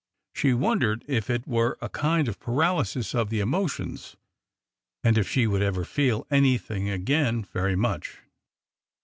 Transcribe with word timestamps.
She 0.33 0.51
wondered 0.55 1.05
if 1.07 1.29
it 1.29 1.47
were 1.47 1.77
a 1.79 1.87
kind 1.87 2.27
of 2.27 2.39
paralysis 2.39 3.13
of 3.13 3.29
the 3.29 3.39
emotions, 3.39 4.15
and 5.03 5.15
if 5.15 5.29
she 5.29 5.45
would 5.45 5.61
ever 5.61 5.85
feel 5.85 6.25
anything 6.31 6.89
again 6.89 7.43
very 7.43 7.75
much. 7.75 8.17